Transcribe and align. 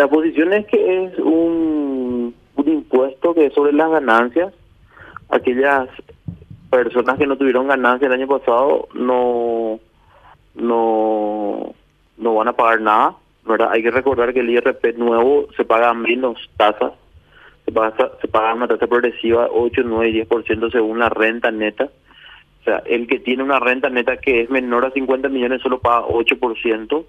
la 0.00 0.08
posición 0.08 0.54
es 0.54 0.66
que 0.66 1.04
es 1.04 1.18
un, 1.18 2.34
un 2.56 2.68
impuesto 2.68 3.34
que 3.34 3.46
es 3.46 3.52
sobre 3.52 3.74
las 3.74 3.90
ganancias. 3.90 4.54
Aquellas 5.28 5.88
personas 6.70 7.18
que 7.18 7.26
no 7.26 7.36
tuvieron 7.36 7.68
ganancias 7.68 8.10
el 8.10 8.18
año 8.18 8.26
pasado 8.26 8.88
no 8.94 9.78
no 10.54 11.74
no 12.16 12.34
van 12.34 12.48
a 12.48 12.54
pagar 12.54 12.80
nada, 12.80 13.16
¿verdad? 13.44 13.72
Hay 13.72 13.82
que 13.82 13.90
recordar 13.90 14.32
que 14.32 14.40
el 14.40 14.48
IRP 14.48 14.96
nuevo 14.96 15.48
se 15.54 15.66
paga 15.66 15.92
menos 15.92 16.38
tasas, 16.56 16.92
se 17.66 17.72
paga, 17.72 18.10
se 18.22 18.28
paga 18.28 18.54
una 18.54 18.68
tasa 18.68 18.86
progresiva 18.86 19.48
8, 19.52 19.82
9 19.84 20.08
y 20.08 20.22
10% 20.22 20.72
según 20.72 20.98
la 20.98 21.10
renta 21.10 21.50
neta. 21.50 21.90
O 22.60 22.64
sea, 22.64 22.82
el 22.86 23.06
que 23.06 23.18
tiene 23.18 23.42
una 23.42 23.60
renta 23.60 23.90
neta 23.90 24.16
que 24.16 24.42
es 24.42 24.50
menor 24.50 24.86
a 24.86 24.92
50 24.92 25.28
millones 25.28 25.60
solo 25.60 25.78
paga 25.78 26.06
8%. 26.06 27.04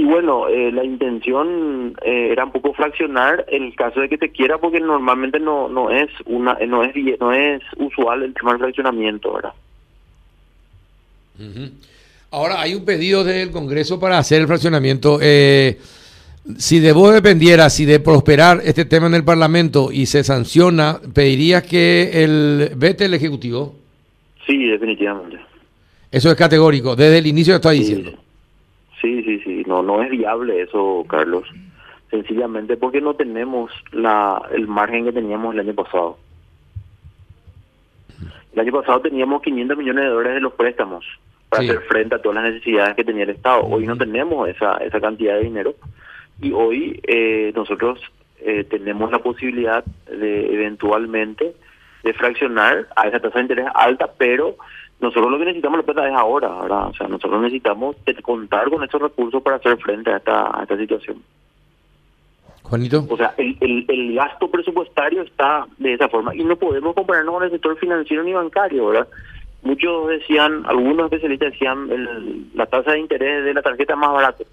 Y 0.00 0.04
bueno, 0.04 0.48
eh, 0.48 0.72
la 0.72 0.82
intención 0.82 1.94
eh, 2.02 2.28
era 2.32 2.46
un 2.46 2.52
poco 2.52 2.72
fraccionar 2.72 3.44
el 3.48 3.74
caso 3.74 4.00
de 4.00 4.08
que 4.08 4.16
te 4.16 4.30
quiera 4.30 4.56
porque 4.56 4.80
normalmente 4.80 5.38
no 5.38 5.68
no 5.68 5.90
es 5.90 6.08
una 6.24 6.54
no 6.66 6.82
es 6.82 6.94
no 7.20 7.34
es 7.34 7.60
usual 7.76 8.22
el 8.22 8.32
tema 8.32 8.52
del 8.52 8.60
fraccionamiento, 8.60 9.34
¿verdad? 9.34 9.52
Ahora 12.30 12.62
hay 12.62 12.74
un 12.74 12.86
pedido 12.86 13.24
del 13.24 13.50
Congreso 13.50 14.00
para 14.00 14.16
hacer 14.16 14.40
el 14.40 14.46
fraccionamiento. 14.46 15.18
Eh, 15.20 15.76
si 16.56 16.80
de 16.80 16.92
vos 16.92 17.12
dependiera, 17.12 17.68
si 17.68 17.84
de 17.84 18.00
prosperar 18.00 18.62
este 18.64 18.86
tema 18.86 19.06
en 19.06 19.14
el 19.16 19.24
Parlamento 19.24 19.92
y 19.92 20.06
se 20.06 20.24
sanciona, 20.24 20.98
¿pedirías 21.12 21.62
que 21.64 22.24
el 22.24 22.70
vete 22.74 23.04
el 23.04 23.12
Ejecutivo? 23.12 23.74
Sí, 24.46 24.64
definitivamente. 24.64 25.38
Eso 26.10 26.30
es 26.30 26.36
categórico, 26.36 26.96
desde 26.96 27.18
el 27.18 27.26
inicio 27.26 27.52
lo 27.52 27.56
está 27.56 27.72
diciendo. 27.72 28.12
Sí, 29.00 29.22
sí, 29.22 29.40
sí, 29.44 29.59
no, 29.70 29.82
no 29.82 30.02
es 30.02 30.10
viable 30.10 30.62
eso, 30.62 31.06
Carlos. 31.08 31.44
Sencillamente 32.10 32.76
porque 32.76 33.00
no 33.00 33.14
tenemos 33.14 33.70
la, 33.92 34.42
el 34.50 34.66
margen 34.66 35.04
que 35.04 35.12
teníamos 35.12 35.54
el 35.54 35.60
año 35.60 35.74
pasado. 35.74 36.18
El 38.52 38.58
año 38.58 38.72
pasado 38.72 39.00
teníamos 39.00 39.42
500 39.42 39.78
millones 39.78 40.04
de 40.04 40.10
dólares 40.10 40.34
de 40.34 40.40
los 40.40 40.54
préstamos 40.54 41.04
para 41.48 41.62
hacer 41.62 41.80
frente 41.82 42.16
a 42.16 42.18
todas 42.18 42.42
las 42.42 42.52
necesidades 42.52 42.96
que 42.96 43.04
tenía 43.04 43.22
el 43.22 43.30
Estado. 43.30 43.62
Hoy 43.62 43.86
no 43.86 43.96
tenemos 43.96 44.48
esa, 44.48 44.78
esa 44.78 45.00
cantidad 45.00 45.36
de 45.36 45.44
dinero 45.44 45.74
y 46.40 46.50
hoy 46.50 47.00
eh, 47.06 47.52
nosotros 47.54 48.00
eh, 48.40 48.64
tenemos 48.64 49.12
la 49.12 49.20
posibilidad 49.20 49.84
de 50.06 50.52
eventualmente 50.52 51.54
de 52.02 52.12
fraccionar 52.14 52.88
a 52.96 53.06
esa 53.06 53.20
tasa 53.20 53.38
de 53.38 53.42
interés 53.42 53.66
alta, 53.72 54.10
pero 54.18 54.56
nosotros 55.00 55.30
lo 55.30 55.38
que 55.38 55.46
necesitamos 55.46 55.78
la 55.78 55.84
plata 55.84 56.08
es 56.08 56.14
ahora, 56.14 56.48
¿verdad? 56.60 56.88
O 56.88 56.94
sea, 56.94 57.08
nosotros 57.08 57.40
necesitamos 57.40 57.96
contar 58.22 58.68
con 58.68 58.84
estos 58.84 59.00
recursos 59.00 59.42
para 59.42 59.56
hacer 59.56 59.78
frente 59.78 60.10
a 60.10 60.18
esta, 60.18 60.58
a 60.58 60.62
esta 60.62 60.76
situación. 60.76 61.22
Juanito. 62.62 63.04
O 63.08 63.16
sea, 63.16 63.34
el, 63.36 63.56
el, 63.60 63.84
el, 63.88 64.14
gasto 64.14 64.48
presupuestario 64.48 65.22
está 65.22 65.66
de 65.78 65.94
esa 65.94 66.08
forma 66.08 66.34
y 66.34 66.44
no 66.44 66.54
podemos 66.56 66.94
compararnos 66.94 67.34
con 67.34 67.44
el 67.44 67.50
sector 67.50 67.76
financiero 67.78 68.22
ni 68.22 68.32
bancario, 68.32 68.86
¿verdad? 68.86 69.08
Muchos 69.62 70.08
decían, 70.08 70.62
algunos 70.66 71.06
especialistas 71.06 71.52
decían, 71.52 71.90
el, 71.90 72.46
la 72.54 72.66
tasa 72.66 72.92
de 72.92 73.00
interés 73.00 73.44
de 73.44 73.54
la 73.54 73.62
tarjeta 73.62 73.94
es 73.94 73.98
más 73.98 74.12
barata, 74.12 74.44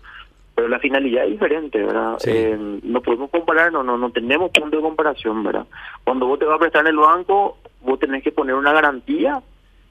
pero 0.55 0.67
la 0.67 0.79
finalidad 0.79 1.25
es 1.25 1.31
diferente, 1.31 1.77
¿verdad? 1.83 2.17
Eh, 2.25 2.57
no 2.83 3.01
podemos 3.01 3.29
comparar, 3.29 3.71
no, 3.71 3.83
no, 3.83 3.97
no 3.97 4.09
tenemos 4.09 4.49
punto 4.51 4.77
de 4.77 4.83
comparación, 4.83 5.43
¿verdad? 5.43 5.67
Cuando 6.03 6.25
vos 6.25 6.39
te 6.39 6.45
vas 6.45 6.55
a 6.55 6.59
prestar 6.59 6.81
en 6.81 6.87
el 6.87 6.97
banco, 6.97 7.57
vos 7.81 7.99
tenés 7.99 8.23
que 8.23 8.31
poner 8.31 8.55
una 8.55 8.73
garantía, 8.73 9.41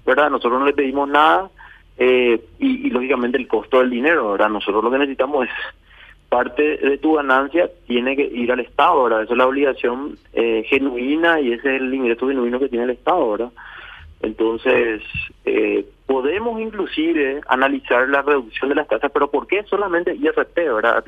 ¿verdad? 0.06 0.30
Nosotros 0.30 0.58
no 0.60 0.66
le 0.66 0.72
pedimos 0.72 1.08
nada 1.08 1.50
eh, 1.98 2.40
y, 2.58 2.90
lógicamente 2.90 3.38
el 3.38 3.48
costo 3.48 3.80
del 3.80 3.90
dinero, 3.90 4.32
¿verdad? 4.32 4.48
Nosotros 4.48 4.82
lo 4.82 4.90
que 4.90 4.98
necesitamos 4.98 5.46
es 5.46 5.52
parte 6.28 6.76
de 6.78 6.98
tu 6.98 7.14
ganancia 7.14 7.70
tiene 7.86 8.16
que 8.16 8.22
ir 8.22 8.50
al 8.52 8.60
Estado, 8.60 9.04
¿verdad? 9.04 9.22
Esa 9.22 9.32
es 9.32 9.38
la 9.38 9.46
obligación 9.46 10.18
eh, 10.32 10.64
genuina 10.68 11.40
y 11.40 11.52
ese 11.52 11.76
es 11.76 11.82
el 11.82 11.92
ingreso 11.92 12.28
genuino 12.28 12.58
que 12.58 12.68
tiene 12.68 12.84
el 12.84 12.90
Estado, 12.90 13.30
¿verdad? 13.30 13.50
Entonces, 14.22 15.02
eh, 15.44 15.84
podemos 16.06 16.60
inclusive 16.60 17.40
analizar 17.48 18.08
la 18.08 18.22
reducción 18.22 18.70
de 18.70 18.76
las 18.76 18.88
tasas, 18.88 19.10
pero 19.12 19.30
¿por 19.30 19.46
qué 19.46 19.62
solamente 19.64 20.14
IRP, 20.14 20.54
verdad? 20.54 21.04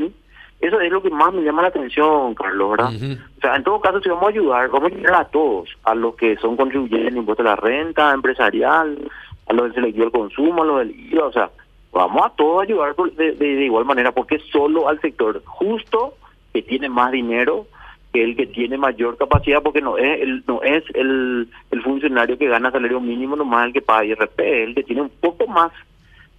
Eso 0.61 0.81
es 0.81 0.91
lo 0.91 1.01
que 1.01 1.11
más 1.11 1.33
me 1.33 1.43
llama 1.43 1.63
la 1.63 1.69
atención, 1.69 2.35
Carlos, 2.35 2.71
¿verdad? 2.71 2.91
O 2.93 3.41
sea, 3.41 3.55
en 3.55 3.63
todo 3.63 3.81
caso, 3.81 4.01
si 4.01 4.09
vamos 4.09 4.25
a 4.25 4.31
ayudar, 4.31 4.69
vamos 4.71 4.91
a 4.91 4.95
ayudar 4.95 5.15
a 5.15 5.25
todos, 5.27 5.69
a 5.85 5.95
los 5.95 6.17
que 6.17 6.37
son 6.37 6.57
contribuyentes 6.57 7.05
del 7.05 7.17
impuesto 7.17 7.43
a 7.43 7.47
la 7.47 7.57
renta 7.57 8.13
empresarial, 8.13 8.99
a 9.47 9.53
los 9.53 9.67
del 9.67 9.75
selectivo 9.75 10.05
del 10.05 10.13
consumo, 10.13 10.63
a 10.63 10.67
los 10.67 10.79
del 10.81 11.13
IVA, 11.13 11.27
o 11.27 11.33
sea, 11.33 11.51
vamos 11.93 12.27
a 12.27 12.31
todos 12.31 12.63
ayudar 12.63 12.97
de, 12.97 13.33
de, 13.33 13.65
igual 13.65 13.85
manera, 13.85 14.11
porque 14.11 14.41
solo 14.51 14.89
al 14.89 15.01
sector 15.01 15.43
justo 15.45 16.15
que 16.53 16.63
tiene 16.63 16.89
más 16.89 17.13
dinero 17.13 17.67
que 18.13 18.25
el 18.25 18.37
que 18.37 18.47
tiene 18.47 18.79
mayor 18.79 19.17
capacidad, 19.17 19.63
porque 19.63 19.81
no 19.81 19.97
es 19.97 20.23
el, 20.23 20.43
no 20.47 20.63
es 20.63 20.83
el, 20.95 21.49
el 21.71 21.83
funcionario 21.83 22.37
que 22.37 22.49
gana 22.49 22.73
salario 22.73 23.01
mínimo 23.01 23.37
nomás 23.37 23.67
el 23.67 23.73
que 23.73 23.83
paga 23.83 24.05
IRP, 24.05 24.41
el 24.41 24.75
que 24.75 24.83
tiene 24.83 25.03
un 25.03 25.11
poco 25.11 25.47
más. 25.47 25.71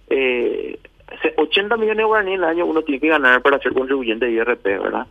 Eh, 0.08 0.78
80 1.36 1.76
millones 1.76 1.98
de 1.98 2.04
guaraníes 2.04 2.38
al 2.40 2.48
año 2.48 2.66
uno 2.66 2.82
tiene 2.82 3.00
que 3.00 3.08
ganar 3.08 3.42
para 3.42 3.58
ser 3.58 3.72
contribuyente 3.72 4.26
de 4.26 4.32
IRP, 4.32 4.64
¿verdad? 4.64 5.06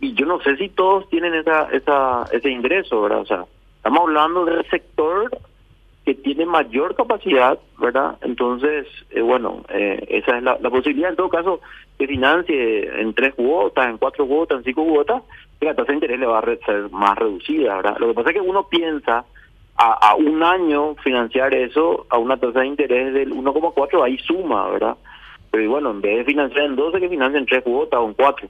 Y 0.00 0.14
yo 0.14 0.26
no 0.26 0.40
sé 0.40 0.56
si 0.56 0.68
todos 0.68 1.08
tienen 1.10 1.34
esa, 1.34 1.68
esa, 1.70 2.24
ese 2.32 2.50
ingreso, 2.50 3.02
¿verdad? 3.02 3.20
O 3.20 3.26
sea, 3.26 3.44
estamos 3.76 4.00
hablando 4.00 4.44
del 4.44 4.68
sector 4.68 5.30
que 6.04 6.14
tiene 6.14 6.44
mayor 6.44 6.96
capacidad, 6.96 7.58
¿verdad? 7.78 8.16
Entonces, 8.22 8.86
eh, 9.10 9.20
bueno, 9.20 9.62
eh, 9.68 10.04
esa 10.08 10.38
es 10.38 10.42
la, 10.42 10.56
posibilidad. 10.58 11.10
En 11.10 11.16
todo 11.16 11.28
caso, 11.28 11.60
que 11.96 12.08
financie 12.08 13.00
en 13.00 13.14
tres 13.14 13.34
cuotas, 13.34 13.88
en 13.88 13.98
cuatro 13.98 14.26
cuotas, 14.26 14.58
en 14.58 14.64
cinco 14.64 14.84
cuotas, 14.84 15.22
la 15.60 15.74
tasa 15.74 15.92
de 15.92 15.94
interés 15.94 16.18
le 16.18 16.26
va 16.26 16.40
a 16.40 16.56
ser 16.66 16.90
más 16.90 17.16
reducida, 17.16 17.76
¿verdad? 17.76 17.98
Lo 18.00 18.08
que 18.08 18.14
pasa 18.14 18.30
es 18.30 18.34
que 18.34 18.40
uno 18.40 18.68
piensa 18.68 19.24
a, 19.76 20.10
a 20.10 20.14
un 20.16 20.42
año 20.42 20.96
financiar 20.96 21.54
eso 21.54 22.06
a 22.10 22.18
una 22.18 22.36
tasa 22.36 22.60
de 22.60 22.66
interés 22.66 23.14
del 23.14 23.32
1,4, 23.32 24.04
ahí 24.04 24.18
suma, 24.18 24.68
¿verdad? 24.70 24.96
Pero 25.52 25.70
bueno, 25.70 25.90
en 25.90 26.00
vez 26.00 26.18
de 26.18 26.24
financiar 26.24 26.64
en 26.64 26.76
12, 26.76 26.98
que 26.98 27.08
financien 27.10 27.42
en 27.42 27.46
tres 27.46 27.62
cuotas 27.62 28.00
o 28.00 28.08
en 28.08 28.14
cuatro. 28.14 28.48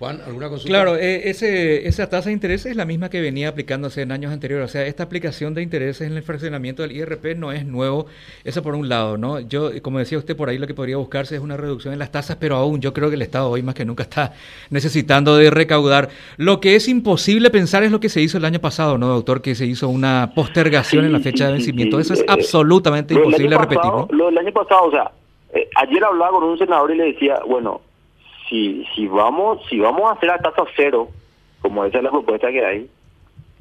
Juan, 0.00 0.18
¿alguna 0.26 0.48
consulta? 0.48 0.70
Claro, 0.70 0.96
eh, 0.96 1.28
ese, 1.28 1.86
esa 1.86 2.08
tasa 2.08 2.30
de 2.30 2.32
interés 2.32 2.64
es 2.64 2.74
la 2.74 2.86
misma 2.86 3.10
que 3.10 3.20
venía 3.20 3.50
aplicándose 3.50 4.00
en 4.00 4.12
años 4.12 4.32
anteriores. 4.32 4.64
O 4.64 4.72
sea, 4.72 4.86
esta 4.86 5.02
aplicación 5.02 5.52
de 5.52 5.60
intereses 5.60 6.10
en 6.10 6.16
el 6.16 6.22
fraccionamiento 6.22 6.80
del 6.80 6.92
IRP 6.92 7.36
no 7.36 7.52
es 7.52 7.66
nuevo. 7.66 8.06
Eso 8.42 8.62
por 8.62 8.74
un 8.74 8.88
lado, 8.88 9.18
¿no? 9.18 9.40
Yo, 9.40 9.70
como 9.82 9.98
decía 9.98 10.16
usted, 10.16 10.34
por 10.34 10.48
ahí 10.48 10.56
lo 10.56 10.66
que 10.66 10.72
podría 10.72 10.96
buscarse 10.96 11.34
es 11.36 11.42
una 11.42 11.58
reducción 11.58 11.92
en 11.92 11.98
las 11.98 12.10
tasas, 12.10 12.38
pero 12.40 12.56
aún 12.56 12.80
yo 12.80 12.94
creo 12.94 13.10
que 13.10 13.16
el 13.16 13.20
Estado 13.20 13.50
hoy 13.50 13.62
más 13.62 13.74
que 13.74 13.84
nunca 13.84 14.04
está 14.04 14.32
necesitando 14.70 15.36
de 15.36 15.50
recaudar. 15.50 16.08
Lo 16.38 16.60
que 16.60 16.76
es 16.76 16.88
imposible 16.88 17.50
pensar 17.50 17.82
es 17.82 17.92
lo 17.92 18.00
que 18.00 18.08
se 18.08 18.22
hizo 18.22 18.38
el 18.38 18.46
año 18.46 18.58
pasado, 18.58 18.96
¿no, 18.96 19.06
doctor? 19.06 19.42
Que 19.42 19.54
se 19.54 19.66
hizo 19.66 19.90
una 19.90 20.32
postergación 20.34 21.04
en 21.04 21.12
la 21.12 21.20
fecha 21.20 21.44
de 21.44 21.52
vencimiento. 21.52 22.00
Eso 22.00 22.14
es 22.14 22.24
absolutamente 22.26 23.12
imposible 23.12 23.58
repetir, 23.58 23.84
¿no? 23.84 24.08
Lo 24.12 24.26
del 24.28 24.38
año 24.38 24.52
pasado, 24.52 24.84
o 24.84 24.90
sea, 24.92 25.10
eh, 25.52 25.68
ayer 25.76 26.02
hablaba 26.02 26.38
con 26.38 26.44
un 26.44 26.56
senador 26.56 26.90
y 26.90 26.96
le 26.96 27.04
decía, 27.12 27.38
bueno, 27.46 27.82
si 28.50 28.84
si 28.94 29.06
vamos 29.06 29.60
si 29.70 29.78
vamos 29.78 30.10
a 30.10 30.14
hacer 30.14 30.30
a 30.30 30.38
tasa 30.38 30.64
cero, 30.76 31.08
como 31.62 31.84
esa 31.84 31.98
es 31.98 32.04
la 32.04 32.10
propuesta 32.10 32.50
que 32.50 32.66
hay, 32.66 32.90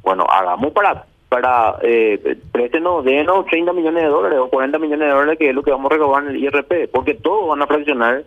bueno, 0.01 0.25
hagamos 0.27 0.73
para 0.73 1.05
para 1.29 1.77
eh, 1.83 2.37
préstenos, 2.51 3.05
denos 3.05 3.45
30 3.45 3.71
millones 3.71 4.03
de 4.03 4.09
dólares 4.09 4.39
o 4.39 4.49
40 4.49 4.79
millones 4.79 5.07
de 5.07 5.13
dólares, 5.13 5.37
que 5.37 5.49
es 5.49 5.55
lo 5.55 5.61
que 5.61 5.69
vamos 5.69 5.91
a 5.91 5.95
recabar 5.95 6.23
en 6.23 6.29
el 6.31 6.43
IRP, 6.43 6.89
porque 6.91 7.13
todos 7.13 7.49
van 7.49 7.61
a 7.61 7.67
fraccionar 7.67 8.23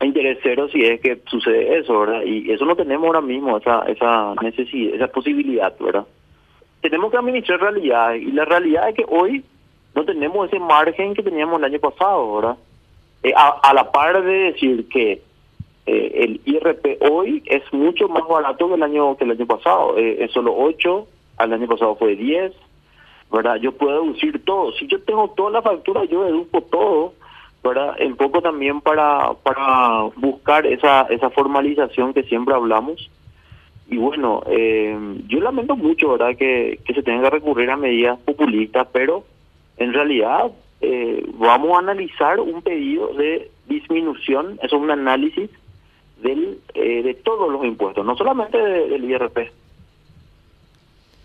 a 0.00 0.04
interés 0.04 0.38
cero 0.42 0.66
si 0.72 0.84
es 0.84 1.00
que 1.00 1.20
sucede 1.26 1.78
eso, 1.78 2.00
¿verdad? 2.00 2.22
Y 2.24 2.50
eso 2.50 2.64
no 2.64 2.74
tenemos 2.74 3.06
ahora 3.06 3.20
mismo, 3.20 3.56
esa 3.56 3.84
esa 3.86 4.34
necesidad, 4.42 4.96
esa 4.96 5.06
posibilidad, 5.06 5.72
¿verdad? 5.78 6.04
Tenemos 6.80 7.12
que 7.12 7.18
administrar 7.18 7.60
realidad 7.60 8.14
y 8.14 8.32
la 8.32 8.44
realidad 8.44 8.88
es 8.88 8.96
que 8.96 9.04
hoy 9.08 9.44
no 9.94 10.04
tenemos 10.04 10.48
ese 10.48 10.58
margen 10.58 11.14
que 11.14 11.22
teníamos 11.22 11.60
el 11.60 11.66
año 11.66 11.78
pasado, 11.78 12.34
¿verdad? 12.34 12.56
Eh, 13.22 13.32
a 13.36 13.72
la 13.72 13.92
par 13.92 14.20
de 14.20 14.52
decir 14.52 14.88
que 14.88 15.22
eh, 15.86 16.12
el 16.14 16.40
IRP 16.44 16.98
hoy 17.10 17.42
es 17.46 17.62
mucho 17.72 18.08
más 18.08 18.26
barato 18.28 18.68
que 18.68 18.74
el 18.74 18.82
año 18.82 19.16
que 19.16 19.24
el 19.24 19.32
año 19.32 19.46
pasado. 19.46 19.96
Eh, 19.98 20.24
es 20.24 20.30
solo 20.32 20.54
8, 20.56 21.06
al 21.38 21.52
año 21.52 21.66
pasado 21.66 21.96
fue 21.96 22.16
10. 22.16 22.52
¿verdad? 23.32 23.56
Yo 23.56 23.72
puedo 23.72 24.02
deducir 24.02 24.44
todo. 24.44 24.72
Si 24.72 24.86
yo 24.86 25.00
tengo 25.02 25.28
toda 25.30 25.50
la 25.50 25.62
factura, 25.62 26.04
yo 26.04 26.24
deduzco 26.24 26.60
todo. 26.62 27.14
¿verdad? 27.64 27.96
Un 28.04 28.16
poco 28.16 28.42
también 28.42 28.80
para, 28.80 29.34
para 29.34 30.02
buscar 30.16 30.66
esa, 30.66 31.02
esa 31.02 31.30
formalización 31.30 32.12
que 32.12 32.24
siempre 32.24 32.54
hablamos. 32.54 33.08
Y 33.88 33.98
bueno, 33.98 34.42
eh, 34.46 34.96
yo 35.28 35.40
lamento 35.40 35.76
mucho 35.76 36.12
verdad 36.12 36.36
que, 36.36 36.80
que 36.84 36.94
se 36.94 37.02
tenga 37.02 37.22
que 37.22 37.36
recurrir 37.36 37.70
a 37.70 37.76
medidas 37.76 38.18
populistas, 38.20 38.88
pero 38.92 39.24
en 39.76 39.92
realidad 39.92 40.50
eh, 40.80 41.24
vamos 41.34 41.76
a 41.76 41.78
analizar 41.78 42.40
un 42.40 42.62
pedido 42.62 43.14
de 43.14 43.50
disminución, 43.68 44.58
eso 44.62 44.76
es 44.76 44.82
un 44.82 44.90
análisis 44.90 45.50
del, 46.22 46.58
eh, 46.74 47.02
de 47.02 47.14
todos 47.14 47.50
los 47.50 47.64
impuestos, 47.64 48.04
no 48.04 48.16
solamente 48.16 48.58
del 48.58 49.04
IRP. 49.04 49.50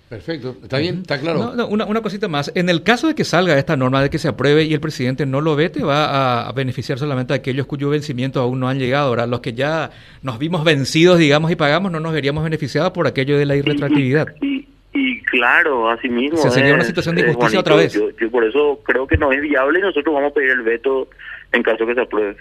Perfecto, 0.09 0.55
está 0.63 0.77
bien, 0.77 0.99
está 1.01 1.19
claro. 1.19 1.51
una, 1.67 1.85
una, 1.85 2.01
cosita 2.01 2.29
más. 2.29 2.49
En 2.55 2.69
el 2.69 2.81
caso 2.81 3.07
de 3.07 3.15
que 3.15 3.25
salga 3.25 3.57
esta 3.57 3.75
norma 3.75 4.01
de 4.01 4.09
que 4.09 4.19
se 4.19 4.29
apruebe 4.29 4.63
y 4.63 4.73
el 4.73 4.79
presidente 4.79 5.25
no 5.25 5.41
lo 5.41 5.57
vete, 5.57 5.83
va 5.83 6.47
a, 6.47 6.51
beneficiar 6.53 6.97
solamente 6.97 7.33
a 7.33 7.37
aquellos 7.37 7.65
cuyo 7.65 7.89
vencimiento 7.89 8.39
aún 8.39 8.61
no 8.61 8.69
han 8.69 8.79
llegado. 8.79 9.09
Ahora, 9.09 9.27
los 9.27 9.41
que 9.41 9.51
ya 9.51 9.91
nos 10.23 10.39
vimos 10.39 10.63
vencidos, 10.63 11.17
digamos, 11.17 11.51
y 11.51 11.57
pagamos, 11.57 11.91
no 11.91 11.99
nos 11.99 12.13
veríamos 12.13 12.41
beneficiados 12.45 12.91
por 12.91 13.05
aquello 13.05 13.37
de 13.37 13.45
la 13.45 13.57
irretroactividad. 13.57 14.27
Y, 14.41 14.65
y, 14.93 15.21
claro, 15.23 15.89
así 15.89 16.07
mismo. 16.07 16.37
sería 16.37 16.73
una 16.73 16.85
situación 16.85 17.15
de 17.15 17.23
injusticia 17.23 17.59
otra 17.59 17.75
vez. 17.75 17.93
Yo, 17.93 18.31
por 18.31 18.45
eso 18.45 18.79
creo 18.85 19.07
que 19.07 19.17
no 19.17 19.33
es 19.33 19.41
viable 19.41 19.79
y 19.79 19.81
nosotros 19.81 20.15
vamos 20.15 20.31
a 20.31 20.33
pedir 20.33 20.51
el 20.51 20.61
veto 20.61 21.09
en 21.51 21.63
caso 21.63 21.85
que 21.85 21.95
se 21.95 22.01
apruebe. 22.01 22.37